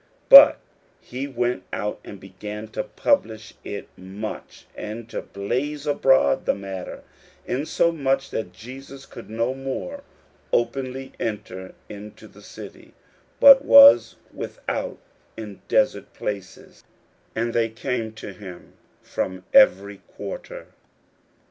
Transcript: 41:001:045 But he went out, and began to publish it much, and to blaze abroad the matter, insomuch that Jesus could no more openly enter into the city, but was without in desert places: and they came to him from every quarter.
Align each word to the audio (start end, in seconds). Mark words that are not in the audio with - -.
41:001:045 0.01 0.09
But 0.29 0.59
he 0.99 1.27
went 1.27 1.63
out, 1.71 1.99
and 2.03 2.19
began 2.19 2.67
to 2.69 2.83
publish 2.83 3.53
it 3.63 3.87
much, 3.95 4.65
and 4.75 5.07
to 5.11 5.21
blaze 5.21 5.85
abroad 5.85 6.47
the 6.47 6.55
matter, 6.55 7.03
insomuch 7.45 8.31
that 8.31 8.51
Jesus 8.51 9.05
could 9.05 9.29
no 9.29 9.53
more 9.53 10.01
openly 10.51 11.13
enter 11.19 11.75
into 11.87 12.27
the 12.27 12.41
city, 12.41 12.95
but 13.39 13.63
was 13.63 14.15
without 14.33 14.97
in 15.37 15.61
desert 15.67 16.15
places: 16.15 16.83
and 17.35 17.53
they 17.53 17.69
came 17.69 18.11
to 18.13 18.33
him 18.33 18.73
from 19.03 19.45
every 19.53 19.97
quarter. 20.07 20.65